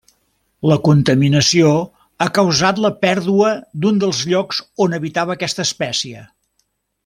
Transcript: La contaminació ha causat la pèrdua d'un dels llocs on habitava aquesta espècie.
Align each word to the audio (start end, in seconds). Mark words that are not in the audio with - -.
La 0.69 0.77
contaminació 0.87 1.73
ha 2.25 2.29
causat 2.39 2.81
la 2.85 2.91
pèrdua 3.07 3.53
d'un 3.85 4.03
dels 4.05 4.23
llocs 4.33 4.63
on 4.87 4.99
habitava 5.01 5.37
aquesta 5.39 5.71
espècie. 5.71 6.27